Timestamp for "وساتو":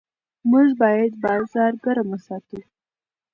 2.13-2.59